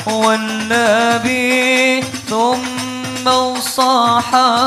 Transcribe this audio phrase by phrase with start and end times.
[0.06, 4.66] والنبي ثم الصحابة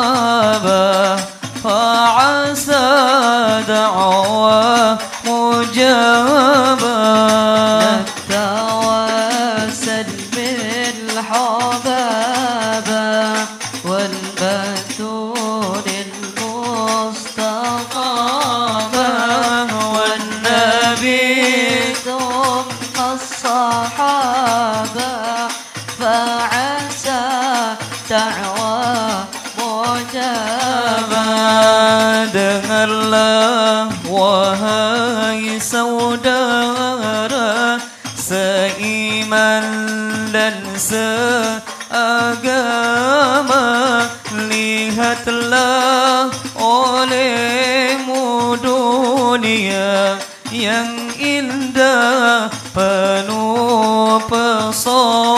[40.29, 41.57] dan seagama
[44.49, 50.21] Lihatlah olehmu dunia
[50.53, 55.28] Yang indah penuh pesona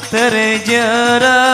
[0.09, 1.46] terjerat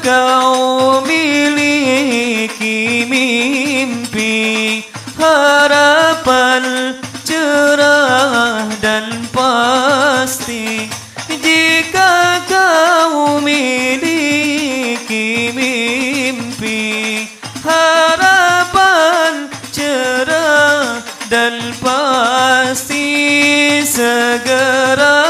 [0.00, 4.80] kau miliki mimpi
[5.20, 10.88] harapan cerah dan pasti.
[11.28, 17.28] Jika kau miliki mimpi
[17.60, 23.04] harapan cerah dan pasti
[23.84, 25.29] segeralah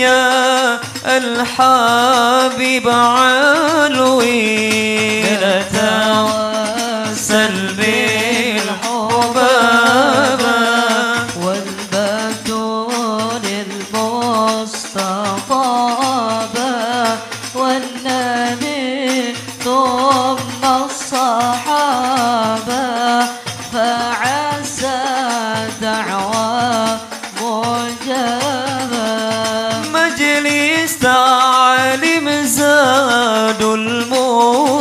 [0.00, 4.30] يا الحبيب علوي.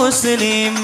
[0.10, 0.76] مسلم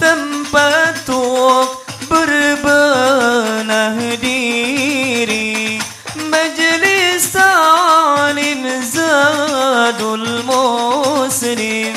[0.00, 1.68] تنبتوك
[2.10, 5.78] بربنا هديري.
[6.16, 11.91] مجلس عالم زاد المسلم.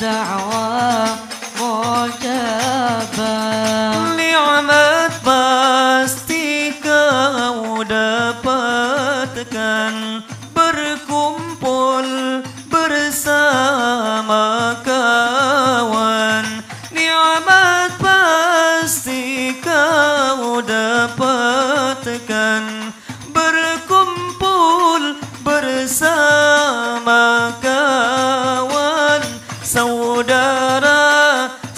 [0.00, 1.06] دعوة
[1.60, 3.34] مجابة.
[4.16, 4.82] نعمة
[5.22, 9.14] pasti kau dapatkan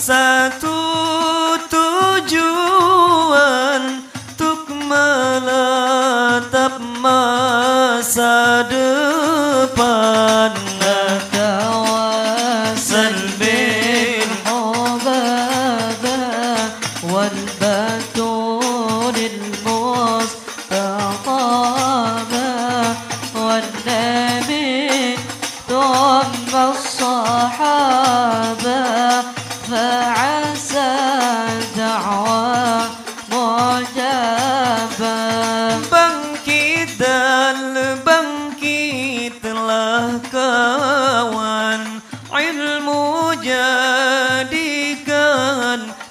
[0.04, 0.76] satu
[1.72, 2.44] tujuan
[4.36, 10.63] tuk melatap masa depan.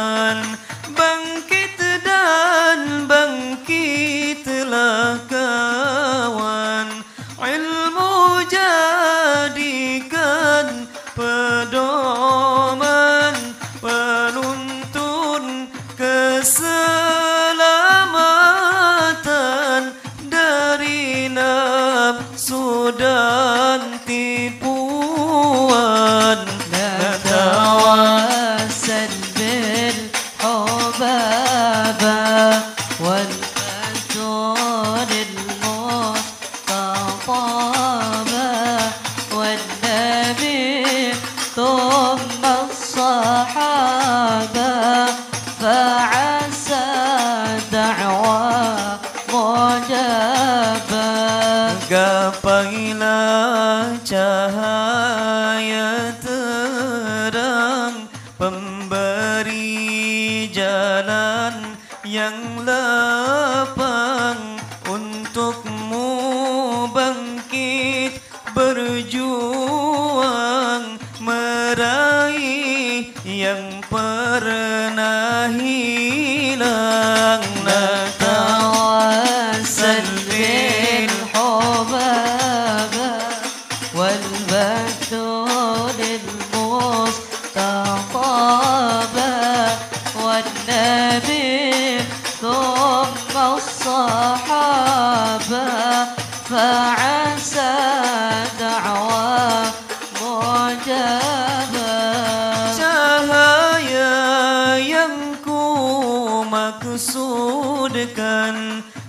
[41.57, 42.26] तो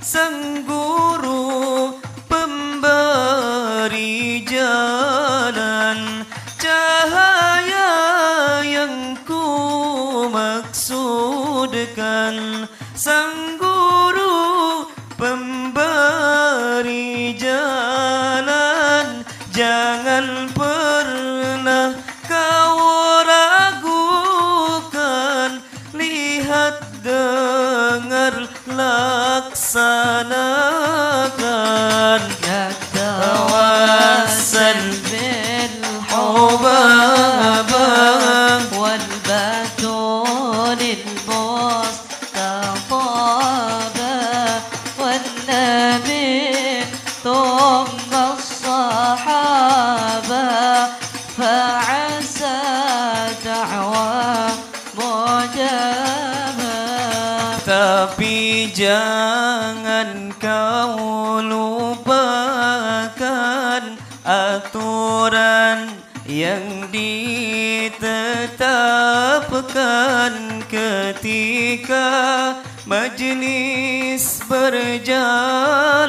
[0.08, 1.92] Sang Guru
[2.32, 4.00] pemberi
[4.48, 6.24] jalan.
[6.56, 7.92] Cahaya
[8.64, 9.44] yang ku
[10.32, 11.44] maksudkan.
[12.96, 14.88] Sang Guru
[15.20, 16.56] pemberi
[17.36, 19.28] jalan.
[19.52, 21.92] Jangan pernah
[22.24, 22.97] kau
[67.98, 69.42] ditetapkan
[70.70, 72.06] ketika
[72.86, 76.06] majlis berjalan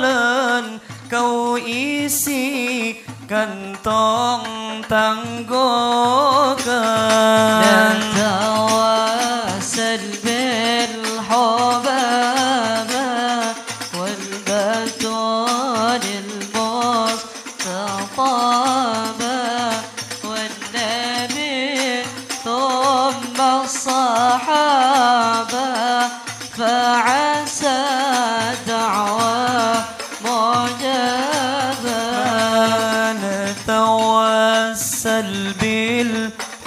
[1.10, 4.46] kau isi kantong
[4.86, 5.50] tanggokan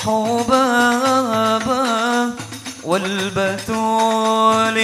[0.07, 1.83] حبابا
[2.85, 4.79] والبتول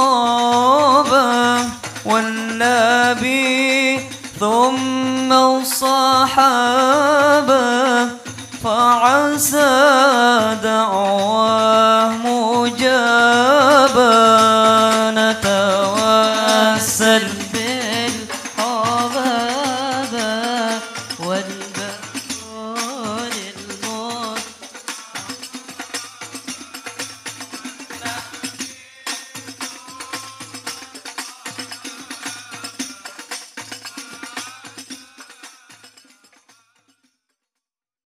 [0.00, 1.68] المستطابا
[2.06, 4.00] والنبي
[4.40, 6.80] ثم الصحابة
[8.64, 9.70] فعسى
[10.62, 14.10] دعواه مجابا
[15.90, 17.22] نتوسل